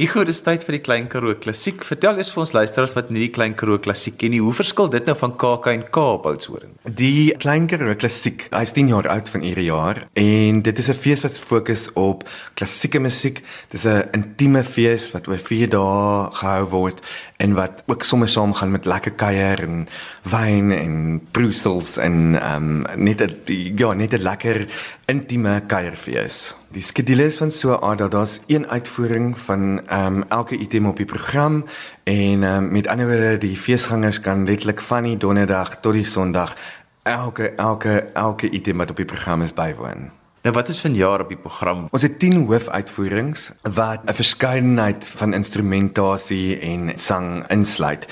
Hugo, 0.00 0.22
dis 0.24 0.38
tyd 0.40 0.62
vir 0.64 0.78
die 0.78 0.80
Klein 0.80 1.10
Karoo 1.12 1.34
Klassiek. 1.36 1.82
Vertel 1.84 2.22
eens 2.22 2.30
vir 2.32 2.40
ons 2.40 2.54
luisteraars 2.56 2.94
wat 2.96 3.10
nie 3.12 3.26
die 3.26 3.32
Klein 3.36 3.52
Karoo 3.52 3.76
Klassiek 3.84 4.14
ken 4.16 4.32
nie. 4.32 4.38
Hoe 4.40 4.54
verskil 4.56 4.88
dit 4.94 5.04
nou 5.04 5.12
van 5.20 5.34
KAK 5.36 5.66
en 5.74 5.82
K 5.92 6.04
op 6.14 6.28
Oudtshoorn? 6.30 6.70
Die 6.96 7.34
Klein 7.42 7.66
Karoo 7.68 7.92
Klassiek, 8.00 8.46
hy's 8.48 8.72
10 8.72 8.88
jaar 8.94 9.10
oud 9.12 9.28
van 9.28 9.44
hierdie 9.44 9.66
jaar 9.66 10.00
en 10.16 10.62
dit 10.64 10.80
is 10.80 10.88
'n 10.88 10.96
fees 10.96 11.20
wat 11.26 11.36
fokus 11.36 11.84
op 12.00 12.24
klassieke 12.56 12.98
musiek. 12.98 13.44
Dis 13.68 13.84
'n 13.84 14.08
intieme 14.16 14.64
fees 14.64 15.12
wat 15.12 15.28
oor 15.28 15.36
4 15.36 15.68
dae 15.68 16.30
gehou 16.32 16.64
word 16.70 17.04
en 17.36 17.54
wat 17.54 17.82
ook 17.86 18.02
sommer 18.02 18.28
saam 18.28 18.54
gaan 18.54 18.72
met 18.72 18.86
lekker 18.86 19.12
kuier 19.12 19.60
en 19.60 19.86
wyn 20.22 20.72
en 20.72 21.20
broosels 21.30 21.98
en 21.98 22.40
ehm 22.40 22.86
um, 22.86 23.04
net 23.04 23.20
'n 23.20 23.76
ja, 23.76 23.92
net 23.92 24.14
'n 24.14 24.22
lekker 24.22 24.66
intieme 25.10 25.56
kuierfees. 25.66 26.54
Die 26.70 26.82
skedule 26.86 27.26
is 27.26 27.38
van 27.40 27.50
so 27.50 27.72
'n 27.74 27.82
aard 27.82 27.98
dat 27.98 28.10
daar's 28.10 28.40
een 28.46 28.66
uitvoering 28.68 29.38
van 29.38 29.80
ehm 29.86 30.14
um, 30.14 30.24
elke 30.28 30.56
item 30.56 30.86
op 30.86 30.96
die 30.96 31.06
program 31.06 31.64
en 32.04 32.42
ehm 32.42 32.64
um, 32.64 32.70
met 32.72 32.86
ander 32.86 33.06
woorde 33.06 33.38
die 33.38 33.56
feesgangers 33.56 34.20
kan 34.20 34.44
letterlik 34.44 34.80
van 34.80 35.02
die 35.02 35.16
donderdag 35.16 35.80
tot 35.80 35.92
die 35.92 36.04
sonderdag 36.04 36.56
elke 37.02 37.50
elke 37.56 38.08
elke 38.14 38.50
item 38.50 38.76
wat 38.76 38.90
op 38.90 38.96
die 38.96 39.04
program 39.04 39.42
is 39.42 39.54
bywoon. 39.54 40.19
Nou 40.40 40.54
wat 40.56 40.70
is 40.72 40.80
vanjaar 40.80 41.20
op 41.20 41.28
die 41.28 41.36
program? 41.36 41.82
Ons 41.92 42.02
het 42.06 42.14
10 42.18 42.46
hoofuitvoerings 42.48 43.50
wat 43.76 44.00
'n 44.08 44.16
verskeidenheid 44.16 45.04
van 45.04 45.34
instrumentasie 45.34 46.58
en 46.58 46.92
sang 46.94 47.44
insluit. 47.48 48.06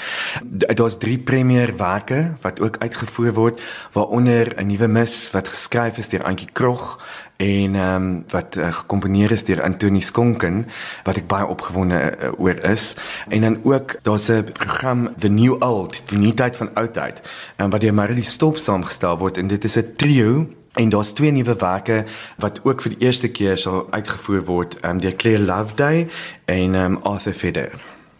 Daar's 0.76 0.98
3 0.98 1.18
premierwerke 1.18 2.34
wat 2.40 2.60
ook 2.60 2.76
uitgevoer 2.78 3.32
word 3.32 3.62
waaronder 3.92 4.52
'n 4.56 4.66
nuwe 4.66 4.86
mis 4.86 5.30
wat 5.30 5.48
geskryf 5.48 5.98
is 5.98 6.08
deur 6.08 6.22
Antjie 6.22 6.48
Krog 6.52 6.98
en 7.36 7.74
ehm 7.74 7.94
um, 7.94 8.24
wat 8.28 8.56
uh, 8.56 8.72
gekomponeer 8.72 9.30
is 9.30 9.44
deur 9.44 9.62
Antonie 9.62 10.02
Skonken 10.02 10.66
wat 11.04 11.16
ek 11.16 11.26
baie 11.26 11.46
opgewonde 11.46 12.16
uh, 12.20 12.40
oor 12.40 12.64
is 12.64 12.94
en 13.28 13.40
dan 13.40 13.60
ook 13.62 13.96
daar's 14.02 14.28
'n 14.28 14.52
program 14.52 15.14
The 15.18 15.28
New 15.28 15.56
Old 15.62 16.02
die 16.06 16.18
nuutheid 16.18 16.56
van 16.56 16.74
oudheid 16.74 17.28
um, 17.56 17.70
wat 17.70 17.80
deur 17.80 17.94
Marie 17.94 18.22
Stop 18.22 18.56
saamgestel 18.56 19.18
word 19.18 19.36
en 19.36 19.46
dit 19.46 19.64
is 19.64 19.76
'n 19.76 19.92
trio 19.96 20.46
En 20.78 20.88
daar's 20.88 21.12
twee 21.12 21.30
nuwe 21.30 21.56
werke 21.58 22.04
wat 22.38 22.60
ook 22.62 22.82
vir 22.82 22.94
die 22.94 23.06
eerste 23.06 23.28
keer 23.28 23.58
sal 23.58 23.86
uitgevoer 23.90 24.42
word, 24.46 24.76
ehm 24.80 24.90
um, 24.90 25.00
deur 25.02 25.16
Claire 25.16 25.42
Loveday 25.42 26.06
en 26.44 26.74
ehm 26.74 26.92
um, 26.92 26.98
Arthur 27.02 27.34
Feder. 27.34 27.72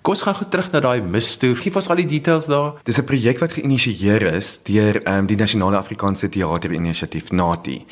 Kom 0.03 0.17
ons 0.17 0.23
gaan 0.23 0.35
gou 0.35 0.47
terug 0.51 0.71
na 0.73 0.81
daai 0.81 1.03
misstoo. 1.03 1.55
Gee 1.55 1.75
ons 1.75 1.89
al 1.93 2.01
die 2.01 2.07
details 2.09 2.47
daar. 2.51 2.81
Dis 2.83 2.99
'n 2.99 3.05
projek 3.05 3.39
wat 3.39 3.53
geïnisieer 3.53 4.23
is 4.35 4.59
deur 4.63 5.03
ehm 5.03 5.19
um, 5.19 5.27
die 5.27 5.37
Nasionale 5.37 5.77
Afrikaanse 5.77 6.29
Teater 6.29 6.73
Inisiatief 6.73 7.31
NATI. 7.31 7.85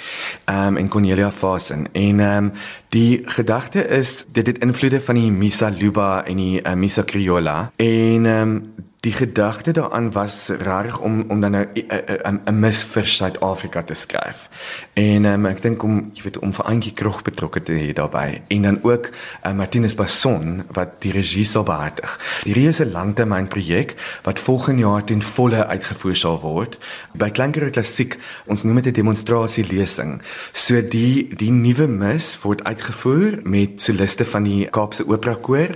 Ehm 0.44 0.66
um, 0.66 0.76
en 0.76 0.88
Cornelia 0.88 1.30
Fasen. 1.30 1.86
En 1.92 2.20
ehm 2.20 2.44
um, 2.44 2.52
die 2.88 3.22
gedagte 3.24 3.86
is 3.88 4.24
dit 4.32 4.46
het 4.46 4.58
invloede 4.58 5.00
van 5.00 5.14
die 5.14 5.30
Misa 5.30 5.68
Luba 5.68 6.24
en 6.24 6.36
die 6.36 6.62
uh, 6.62 6.72
Misa 6.72 7.02
Criolla 7.02 7.72
en 7.76 8.26
ehm 8.26 8.42
um, 8.42 8.74
die 9.00 9.12
gedagte 9.12 9.70
daaraan 9.72 10.12
was 10.12 10.46
reg 10.48 11.00
om 11.00 11.24
om 11.28 11.40
dan 11.40 11.56
'n 11.56 11.68
'n 12.24 12.40
'n 12.44 12.60
mis 12.60 12.84
vir 12.84 13.06
Suid-Afrika 13.06 13.82
te 13.82 13.94
skryf. 13.94 14.48
En 14.92 15.24
um, 15.24 15.46
ek 15.46 15.62
dink 15.62 15.82
om 15.82 16.10
jy 16.14 16.22
weet 16.22 16.38
om 16.38 16.52
vir 16.52 16.64
Antjie 16.64 16.92
Krog 16.92 17.22
betrokke 17.22 17.62
te 17.62 17.72
hê 17.72 17.92
daarbey 17.92 18.42
en 18.48 18.62
dan 18.62 18.78
ook 18.82 19.10
uh, 19.46 19.52
Martinus 19.52 19.94
Basson 19.94 20.64
wat 20.72 20.88
die 20.98 21.12
regie 21.12 21.44
sal 21.44 21.62
behartig. 21.62 22.18
Hierdie 22.44 22.68
is 22.68 22.80
'n 22.80 22.90
langtermynprojek 22.90 23.94
wat 24.22 24.38
volgende 24.38 24.82
jaar 24.82 25.04
ten 25.04 25.22
volle 25.22 25.66
uitgevoer 25.66 26.16
sal 26.16 26.40
word. 26.40 26.78
By 27.12 27.30
Klanker 27.30 27.70
Klassiek, 27.70 28.18
ons 28.46 28.62
noem 28.62 28.74
dit 28.74 28.86
'n 28.86 28.92
demonstrasie 28.92 29.66
lesing. 29.72 30.22
So 30.52 30.80
die 30.82 31.28
die 31.36 31.50
nuwe 31.50 31.86
mis 31.86 32.38
word 32.42 32.64
uitgevoer 32.64 33.38
met 33.42 33.80
soliste 33.80 34.24
van 34.24 34.42
die 34.42 34.68
Kaapse 34.70 35.06
Opera 35.08 35.34
Koor, 35.34 35.70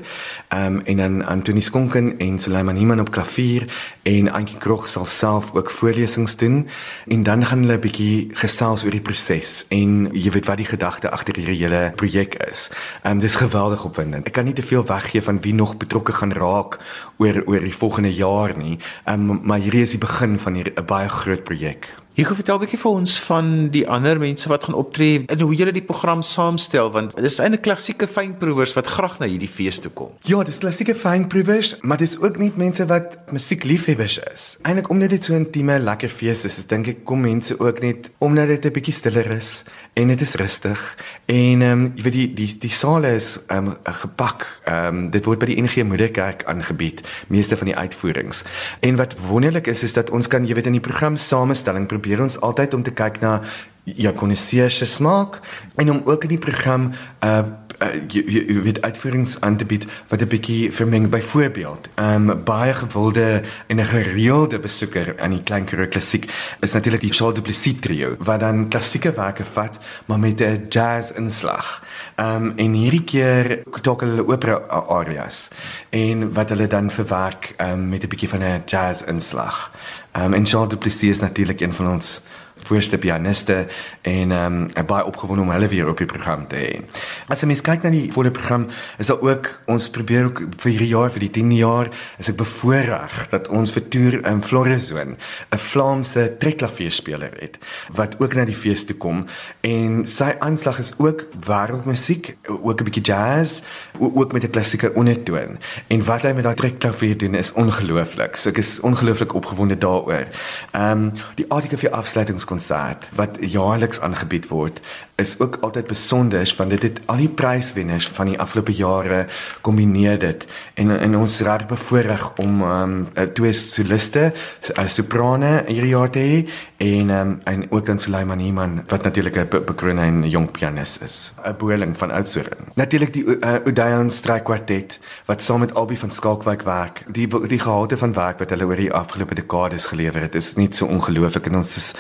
ehm 0.48 0.67
um, 0.67 0.81
en 0.85 0.97
dan 0.97 1.27
Antonie 1.27 1.63
Skonken 1.63 2.19
en 2.19 2.39
Suleiman 2.39 2.77
Iman 2.77 3.01
op 3.01 3.09
klavier 3.11 3.66
en 4.03 4.30
Antjie 4.33 4.58
Krog 4.58 4.89
sal 4.89 5.05
self 5.05 5.53
ook 5.55 5.70
voorlesings 5.70 6.36
doen 6.36 6.69
en 7.06 7.22
dan 7.22 7.44
gaan 7.44 7.62
hulle 7.62 7.77
'n 7.77 7.80
bietjie 7.80 8.30
gesels 8.33 8.85
oor 8.85 8.90
die 8.90 9.01
proses 9.01 9.64
en 9.68 10.08
jy 10.12 10.30
weet 10.30 10.46
wat 10.46 10.57
die 10.57 10.67
gedagte 10.67 11.11
agter 11.11 11.36
hierdie 11.36 11.62
hele 11.64 11.92
projek 11.96 12.35
is. 12.51 12.70
Ehm 13.02 13.12
um, 13.12 13.18
dis 13.18 13.35
geweldig 13.36 13.85
opwindend. 13.85 14.27
Ek 14.27 14.33
kan 14.33 14.45
nie 14.45 14.55
te 14.55 14.62
veel 14.62 14.85
weggee 14.86 15.23
van 15.23 15.40
wie 15.40 15.55
nog 15.55 15.77
betrokke 15.77 16.12
gaan 16.12 16.33
raak 16.33 16.79
oor 17.18 17.42
oor 17.46 17.61
die 17.61 17.74
volgende 17.74 18.14
jaar 18.14 18.57
nie. 18.57 18.79
Ehm 19.05 19.30
um, 19.30 19.40
maar 19.42 19.58
hierdie 19.58 19.83
is 19.83 19.90
die 19.90 19.98
begin 19.98 20.39
van 20.39 20.56
'n 20.56 20.86
baie 20.86 21.08
groot 21.08 21.45
projek. 21.45 21.89
Kan 22.15 22.37
vertel 22.37 22.57
'n 22.57 22.61
bietjie 22.61 22.79
vir 22.79 22.91
ons 22.91 23.19
van 23.21 23.69
die 23.71 23.89
ander 23.89 24.19
mense 24.19 24.48
wat 24.48 24.65
gaan 24.65 24.75
optree 24.75 25.23
en 25.27 25.41
hoe 25.41 25.55
julle 25.55 25.73
die 25.73 25.83
program 25.83 26.23
saamstel 26.23 26.91
want 26.93 27.17
dit 27.17 27.25
is 27.25 27.39
eintlik 27.39 27.63
klassieke 27.63 28.07
fynproevers 28.07 28.75
wat 28.75 28.87
graag 28.87 29.19
na 29.19 29.27
hierdie 29.27 29.48
fees 29.48 29.79
toe 29.79 29.91
kom. 29.91 30.11
Ja, 30.29 30.43
dis 30.45 30.59
klassieke 30.59 30.95
fynproevers, 30.95 31.77
maar 31.81 31.97
dis 31.97 32.19
ook 32.21 32.37
nie 32.39 32.53
mense 32.57 32.87
wat 32.87 33.17
musiekliefhebbers 33.33 34.19
is. 34.33 34.59
Eintlik 34.63 34.91
omdat 34.91 35.11
dit 35.11 35.25
so 35.25 35.33
'n 35.33 35.45
intieme, 35.47 35.79
lekker 35.79 36.09
fees 36.09 36.45
is, 36.45 36.59
is 36.59 36.67
dink 36.67 36.87
ek 36.89 37.05
kom 37.05 37.21
mense 37.21 37.59
ook 37.59 37.81
net 37.81 38.11
omdat 38.19 38.48
dit 38.48 38.65
'n 38.67 38.73
bietjie 38.73 38.95
stiller 38.95 39.31
is 39.31 39.65
en 39.95 40.09
dit 40.09 40.21
is 40.21 40.35
rustig 40.35 40.97
en 41.27 41.63
ehm 41.63 41.73
um, 41.73 41.92
jy 41.97 42.03
weet 42.03 42.13
die 42.13 42.35
die 42.35 42.59
die 42.59 42.71
sale 42.71 43.15
is 43.15 43.41
ehm 43.48 43.67
um, 43.67 43.77
gepak. 43.85 44.61
Ehm 44.65 44.87
um, 44.87 45.11
dit 45.11 45.25
word 45.25 45.39
by 45.39 45.47
die 45.47 45.63
NG 45.63 45.83
Moederkerk 45.85 46.45
aangebied, 46.45 47.01
meeste 47.29 47.57
van 47.57 47.67
die 47.67 47.77
uitvoerings. 47.77 48.45
En 48.81 48.97
wat 48.97 49.17
wonderlik 49.29 49.67
is 49.67 49.83
is 49.83 49.92
dat 49.92 50.11
ons 50.11 50.29
kan 50.29 50.47
jy 50.47 50.55
weet 50.55 50.67
in 50.67 50.79
die 50.79 50.81
program 50.81 51.17
samestelling 51.17 51.89
probeer 52.00 52.24
ons 52.24 52.40
altyd 52.40 52.74
om 52.74 52.83
te 52.83 52.94
kyk 52.96 53.20
na 53.20 53.40
ja 53.84 54.12
konnoisseurs 54.12 54.80
se 54.80 54.86
smaak 54.86 55.40
en 55.77 55.90
om 55.90 56.02
ook 56.05 56.24
in 56.24 56.36
die 56.36 56.44
program 56.48 56.92
uh 57.24 57.42
uh, 57.83 57.89
jy, 58.08 58.23
jy 58.27 58.61
weet 58.64 58.83
uitvoerings 58.83 59.41
aan 59.41 59.57
te 59.57 59.64
bied 59.64 59.86
wat 60.08 60.23
'n 60.23 60.29
bietjie 60.29 60.73
vermeng 60.73 61.08
byvoorbeeld. 61.08 61.89
Ehm 61.95 62.30
um, 62.30 62.45
baie 62.45 62.74
gewilde 62.74 63.42
en 63.67 63.77
'n 63.80 63.85
gereelde 63.85 64.58
besoeker 64.58 65.14
aan 65.20 65.30
die 65.30 65.42
Klein 65.42 65.64
Karoo 65.64 65.86
Klassiek 65.86 66.30
is 66.61 66.73
natuurlik 66.73 67.01
die 67.01 67.13
Charles 67.13 67.35
Duplessis 67.35 67.80
trio 67.80 68.17
wat 68.18 68.41
dan 68.41 68.68
klassieke 68.68 69.13
werke 69.13 69.45
vat 69.45 69.79
maar 70.07 70.18
met 70.18 70.41
'n 70.41 70.67
jazz 70.68 71.11
inslag. 71.11 71.83
Ehm 72.17 72.36
um, 72.36 72.52
en 72.57 72.73
hierdie 72.73 73.05
keer 73.05 73.63
tog 73.80 74.01
hulle 74.01 74.29
opera 74.29 74.61
arias 74.89 75.48
en 75.91 76.33
wat 76.33 76.48
hulle 76.48 76.67
dan 76.67 76.91
verwerk 76.91 77.55
um, 77.58 77.89
met 77.89 78.02
'n 78.02 78.08
bietjie 78.08 78.29
van 78.29 78.42
'n 78.42 78.62
jazz 78.67 79.02
inslag. 79.02 79.70
Ehm 80.12 80.24
um, 80.24 80.35
en 80.35 80.47
Charles 80.47 80.70
Duplessis 80.70 81.08
is 81.11 81.20
natuurlik 81.20 81.61
een 81.61 81.73
van 81.73 81.91
ons 81.91 82.20
voorste 82.69 82.98
pianiste 82.98 83.67
en 84.03 84.33
ehm 84.33 84.69
um, 84.77 84.87
baie 84.87 85.05
opgewonde 85.05 85.43
om 85.43 85.51
hulle 85.51 85.69
weer 85.69 85.89
op 85.89 85.98
die 85.98 86.07
program 86.07 86.47
te 86.48 86.57
hê. 86.57 86.81
As 87.29 87.41
jy 87.41 87.47
mens 87.47 87.63
kyk 87.63 87.83
na 87.83 87.91
die 87.91 88.13
volle 88.13 88.31
program, 88.31 88.67
is 88.98 89.07
daar 89.07 89.21
ook 89.21 89.51
ons 89.67 89.89
probeer 89.91 90.25
ook 90.25 90.43
vir 90.63 90.71
hierdie 90.71 90.91
jaar 90.91 91.11
vir 91.11 91.21
die 91.21 91.31
10de 91.39 91.61
jaar 91.61 91.89
is 92.19 92.29
ek 92.29 92.37
bevoorreg 92.37 93.29
dat 93.31 93.48
ons 93.48 93.73
vir 93.73 93.89
toer 93.89 94.19
in 94.27 94.43
Florizoon 94.43 95.17
'n 95.17 95.59
Vlaamse 95.59 96.37
trekklavierspeler 96.39 97.33
het 97.41 97.59
wat 97.95 98.17
ook 98.21 98.35
na 98.35 98.45
die 98.45 98.57
fees 98.57 98.85
toe 98.85 98.97
kom 98.97 99.27
en 99.61 100.07
sy 100.07 100.35
aanslag 100.41 100.79
is 100.79 100.92
ook 100.98 101.27
wêreldmusiek, 101.47 102.37
ook 102.48 102.81
'n 102.81 102.85
bietjie 102.85 103.03
jazz, 103.03 103.61
ook 103.98 104.33
met 104.33 104.45
'n 104.45 104.51
klassieke 104.51 104.92
ondertoon. 104.95 105.59
En 105.87 106.05
wat 106.05 106.23
hy 106.23 106.33
met 106.33 106.42
daai 106.42 106.55
trekklavier 106.55 107.17
doen 107.17 107.35
is 107.35 107.53
ongelooflik. 107.53 108.37
So 108.37 108.48
ek 108.48 108.59
is 108.59 108.81
ongelooflik 108.81 109.35
opgewonde 109.35 109.79
daaroor. 109.79 110.27
Ehm 110.73 110.91
um, 110.91 111.13
die 111.35 111.47
ATKV 111.48 111.91
afsluitings 111.91 112.45
konsert 112.50 113.08
wat 113.18 113.38
jaarliks 113.55 114.02
aangebied 114.05 114.50
word 114.50 114.83
is 115.20 115.36
ook 115.38 115.58
altyd 115.61 115.86
besonder 115.86 116.55
want 116.56 116.70
dit 116.70 116.83
het 116.83 117.00
al 117.12 117.20
die 117.20 117.28
pryswenners 117.28 118.08
van 118.16 118.30
die 118.33 118.38
afgelope 118.40 118.72
jare 118.74 119.27
kombineer 119.66 120.18
dit. 120.18 120.44
En 120.80 120.92
en 120.98 121.16
ons 121.20 121.40
reg 121.46 121.66
bevoorreg 121.68 122.24
om 122.42 122.62
um 122.62 122.96
twee 123.34 123.52
soliste 123.52 124.33
'n 124.74 124.88
soprane 124.88 125.64
hierdie 125.66 125.94
jaar 125.94 126.11
te 126.11 126.18
hê 126.18 126.48
en 126.77 127.11
um 127.11 127.40
en 127.44 127.66
ook 127.70 127.86
dan 127.86 127.98
Suleiman 127.98 128.40
Iman 128.40 128.82
wat 128.88 129.02
natuurlik 129.02 129.37
'n 129.37 129.49
bekroonde 129.67 130.02
en 130.02 130.28
jong 130.28 130.50
pianis 130.50 130.99
is. 130.99 131.32
'n 131.44 131.56
boeling 131.58 131.96
van 131.96 132.11
Oudtshoorn 132.11 132.72
natuurlik 132.75 133.12
die 133.12 133.25
uh, 133.25 133.55
Odeon 133.67 134.11
strykkwartet 134.11 134.99
wat 135.25 135.43
saam 135.43 135.61
met 135.61 135.75
Albie 135.75 135.99
van 135.99 136.11
Skalkwyk 136.11 136.62
werk 136.62 137.05
die 137.06 137.29
die 137.49 137.58
gehalte 137.58 137.96
van 137.96 138.12
werk 138.12 138.38
wat 138.38 138.50
hulle 138.50 138.67
oor 138.67 138.76
die 138.76 138.93
afgelope 138.93 139.35
dekades 139.35 139.87
gelewer 139.87 140.20
het 140.20 140.35
is 140.35 140.55
net 140.55 140.76
so 140.76 140.87
ongelooflik 140.87 141.46
en 141.46 141.56
ons 141.56 141.76
is 141.76 141.94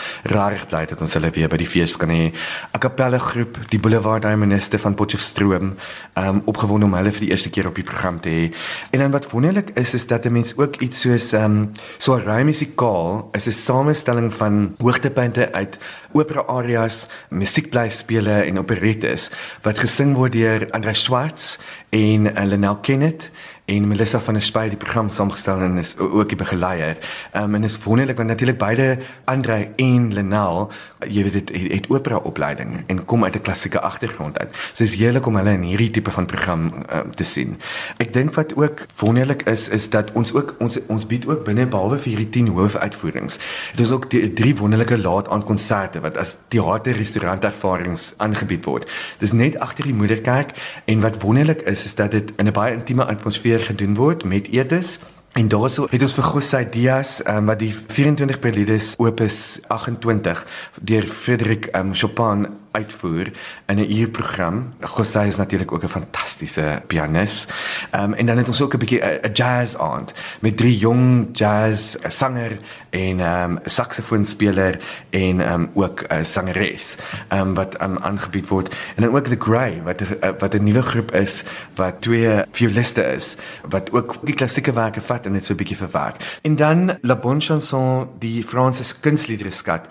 reg 0.48 0.66
bly 0.68 0.86
dat 0.86 1.00
ons 1.00 1.14
hulle 1.14 1.30
weer 1.30 1.48
by 1.48 1.56
die 1.56 1.68
fees 1.68 1.96
kan 1.96 2.08
hê. 2.08 2.32
'n 2.72 2.78
kapelle 2.78 3.18
groep 3.18 3.58
die 3.68 3.78
Boulevard 3.78 4.22
Diamoniste 4.22 4.78
van 4.78 4.94
Potchefstroom 4.94 5.76
um 6.16 6.42
opgewonde 6.46 6.86
om 6.86 6.94
hulle 6.94 7.12
vir 7.12 7.20
die 7.20 7.30
eerste 7.30 7.50
keer 7.50 7.66
op 7.66 7.74
die 7.74 7.84
program 7.84 8.20
te 8.20 8.28
hê. 8.28 8.54
En 8.92 8.98
dan 9.00 9.10
wat 9.10 9.30
wonderlik 9.30 9.70
is 9.74 9.94
is 9.94 10.06
dat 10.06 10.24
'n 10.24 10.32
mens 10.32 10.56
ook 10.56 10.76
iets 10.76 11.00
soos 11.00 11.32
um 11.32 11.72
so 11.98 12.14
'n 12.14 12.24
ruim 12.24 12.46
musikaal 12.46 13.28
is 13.32 13.46
'n 13.46 13.52
samestelling 13.52 14.32
van 14.34 14.74
hoogtepunte 14.78 15.52
uit 15.52 15.76
opera 16.12 16.42
arias, 16.46 17.06
musiekblyspele 17.28 18.42
en 18.42 18.58
operettes 18.58 19.30
wat 19.62 19.78
gesing 19.78 20.16
word 20.16 20.32
deur 20.32 20.66
Andre 20.70 20.94
Schwartz 20.94 21.56
en 21.90 22.26
uh, 22.26 22.44
Lenel 22.44 22.76
Kenneth 22.76 23.30
en 23.70 23.86
Melissa 23.88 24.18
van 24.20 24.34
der 24.34 24.42
Spy 24.42 24.64
die 24.72 24.78
program 24.78 25.10
saamgestel 25.14 25.60
en 25.62 25.78
is 25.78 25.92
ook 25.98 26.32
die 26.32 26.38
begeleier. 26.38 26.96
Ehm 27.32 27.44
um, 27.44 27.54
en 27.54 27.64
is 27.64 27.78
wonderlik 27.84 28.16
want 28.16 28.28
natuurlik 28.28 28.58
beide 28.58 28.98
Andre 29.24 29.68
en 29.76 30.12
Lenel, 30.14 30.70
jy 31.06 31.22
weet 31.22 31.32
dit 31.32 31.52
het, 31.54 31.72
het 31.72 31.86
opera 31.90 32.16
opleiding 32.16 32.82
en 32.86 33.04
kom 33.04 33.24
uit 33.24 33.36
'n 33.36 33.40
klassieke 33.40 33.80
agtergrond 33.80 34.38
uit. 34.38 34.56
So 34.72 34.84
is 34.84 34.94
heerlik 34.94 35.26
om 35.26 35.36
hulle 35.36 35.52
in 35.52 35.62
hierdie 35.62 35.90
tipe 35.90 36.10
van 36.10 36.26
program 36.26 36.66
um, 36.66 37.10
te 37.14 37.24
sien. 37.24 37.58
Ek 37.96 38.12
dink 38.12 38.34
wat 38.34 38.56
ook 38.56 38.86
wonderlik 38.96 39.42
is 39.42 39.68
is 39.68 39.90
dat 39.90 40.12
ons 40.12 40.34
ook 40.34 40.54
ons 40.58 40.78
ons 40.86 41.06
bied 41.06 41.26
ook 41.26 41.44
binne 41.44 41.66
behalwe 41.66 41.98
vir 41.98 42.10
hierdie 42.12 42.28
10 42.28 42.48
hoofuitvoerings. 42.48 43.38
Dit 43.76 43.86
is 43.86 43.92
ook 43.92 44.10
die 44.10 44.32
drie 44.32 44.56
wonderlike 44.56 44.98
laat 44.98 45.28
aan 45.28 45.44
konserte 45.44 46.00
wat 46.00 46.16
as 46.16 46.36
teater 46.48 46.96
restaurant 46.96 47.44
ervarings 47.44 48.14
aangebied 48.16 48.64
word. 48.64 48.90
Dis 49.18 49.32
net 49.32 49.58
agter 49.58 49.84
die 49.84 49.94
moederkerk 49.94 50.50
en 50.84 51.00
wat 51.00 51.22
wonderlik 51.22 51.60
is 51.60 51.84
is 51.84 51.94
dat 51.94 52.10
dit 52.10 52.32
in 52.36 52.46
'n 52.46 52.52
baie 52.52 52.74
intieme 52.74 53.04
atmosfeer 53.04 53.59
gedoen 53.62 53.94
word 53.94 54.24
met 54.24 54.48
etes 54.48 54.98
En 55.32 55.48
daarso 55.48 55.86
het 55.90 56.02
ons 56.02 56.14
vir 56.16 56.26
José 56.26 56.60
Diaz 56.66 57.20
um, 57.22 57.46
wat 57.46 57.60
die 57.62 57.70
24 57.70 58.38
preludes 58.42 58.94
opus 58.98 59.60
28 59.70 60.42
deur 60.90 61.06
Frederik 61.06 61.68
um, 61.76 61.92
Chopin 61.94 62.48
uitvoer 62.70 63.32
in 63.66 63.78
'n 63.78 63.92
uurprogram. 63.92 64.74
José 64.96 65.26
is 65.26 65.36
natuurlik 65.36 65.72
ook 65.72 65.82
'n 65.82 65.88
fantastiese 65.88 66.82
pianis. 66.86 67.46
Um, 67.94 68.12
en 68.14 68.26
dan 68.26 68.36
het 68.36 68.48
ons 68.48 68.62
ook 68.62 68.74
'n 68.74 68.78
bietjie 68.78 69.00
'n 69.04 69.32
jazz 69.32 69.74
aand 69.74 70.12
met 70.40 70.56
drie 70.56 70.78
jong 70.78 71.28
jazz 71.32 71.96
sanger 72.06 72.56
en 72.90 73.16
'n 73.16 73.20
um, 73.20 73.58
saksofoonspeler 73.64 74.78
en 75.10 75.52
um, 75.52 75.70
ook 75.74 76.04
'n 76.08 76.24
sangeres 76.24 76.96
um, 77.32 77.54
wat 77.54 77.82
um, 77.82 77.98
aangebied 77.98 78.48
word. 78.48 78.74
En 78.96 79.02
dan 79.02 79.16
ook 79.16 79.26
The 79.26 79.36
Grey 79.38 79.82
wat 79.84 80.00
is, 80.00 80.10
uh, 80.10 80.30
wat 80.38 80.54
'n 80.54 80.64
nuwe 80.64 80.82
groep 80.82 81.12
is 81.12 81.44
wat 81.74 82.00
twee 82.00 82.42
violiste 82.52 83.02
is 83.02 83.36
wat 83.68 83.92
ook 83.92 84.16
die 84.22 84.34
klassieke 84.34 84.72
werke 84.72 85.00
vat 85.00 85.26
en 85.26 85.32
dit 85.32 85.44
so 85.44 85.52
'n 85.52 85.56
bietjie 85.56 85.76
verwerk. 85.76 86.38
En 86.42 86.56
dan 86.56 86.98
La 87.00 87.16
Bonne 87.16 87.40
Chanson, 87.40 88.08
die 88.18 88.44
Franse 88.44 88.94
kunstliedere 89.00 89.50
skat 89.50 89.86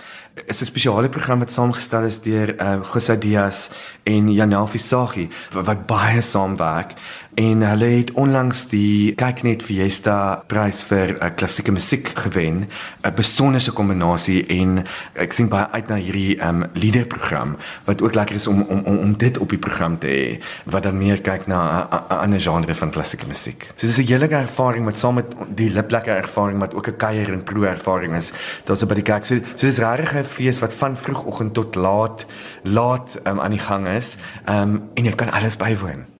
is 0.46 0.62
'n 0.62 0.66
spesiale 0.66 1.10
program 1.10 1.40
wat 1.40 1.52
saamgestel 1.52 2.04
is 2.04 2.20
deur 2.22 2.62
uh, 2.62 2.69
José 2.94 3.18
Diaz 3.18 3.70
en 4.04 4.30
Janel 4.34 4.68
Visagie 4.68 5.30
wat 5.54 5.86
baie 5.90 6.22
saamwerk 6.22 6.96
en 7.40 7.62
hulle 7.64 7.86
het 7.86 8.12
onlangs 8.20 8.66
die 8.68 9.14
Kyknet 9.16 9.62
Fiesta 9.64 10.42
prys 10.52 10.82
vir 10.90 11.14
uh, 11.14 11.30
klassieke 11.40 11.72
musiek 11.72 12.10
gewen 12.26 12.66
'n 12.68 13.14
besonderse 13.16 13.72
kombinasie 13.72 14.44
en 14.60 14.84
ek 15.16 15.34
sien 15.34 15.48
baie 15.48 15.68
uit 15.72 15.88
na 15.88 15.96
hierdie 15.96 16.36
um, 16.44 16.66
liederprogram 16.74 17.56
wat 17.86 18.02
ook 18.02 18.16
lekker 18.16 18.36
is 18.36 18.48
om 18.48 18.62
om 18.62 18.84
om 18.84 18.98
om 18.98 19.14
dit 19.18 19.38
op 19.38 19.50
die 19.50 19.60
program 19.60 19.98
te 20.00 20.08
hê 20.08 20.44
wat 20.66 20.84
dan 20.84 20.98
meer 20.98 21.22
kyk 21.22 21.48
na 21.48 21.88
'n 21.88 22.20
ander 22.20 22.42
genre 22.42 22.76
van 22.76 22.92
klassieke 22.92 23.28
musiek. 23.28 23.72
So 23.76 23.88
dis 23.88 23.98
'n 23.98 24.08
heerlike 24.08 24.36
ervaring 24.36 24.86
met 24.86 25.00
saam 25.00 25.16
met 25.16 25.36
die 25.56 25.70
liplekker 25.70 26.16
ervaring 26.16 26.60
wat 26.60 26.76
ook 26.76 26.88
'n 26.88 26.98
kuier 26.98 27.32
en 27.32 27.44
proe 27.44 27.68
ervaring 27.68 28.16
is. 28.16 28.34
Daar's 28.66 28.86
by 28.86 28.96
die 28.96 29.04
kerk. 29.04 29.26
So 29.26 29.36
so 29.56 29.68
dis 29.68 29.80
regtig 29.80 30.16
'n 30.16 30.24
fees 30.24 30.60
wat 30.60 30.74
van 30.74 30.98
vroegoggend 30.98 31.54
tot 31.54 31.76
laat 31.76 32.26
laat 32.64 33.20
um, 33.24 33.40
aan 33.40 33.52
die 33.52 33.66
gang 33.70 33.88
is. 33.88 34.18
Um, 34.50 34.90
en 34.94 35.04
jy 35.04 35.16
kan 35.16 35.32
alles 35.32 35.56
bywoon. 35.56 36.19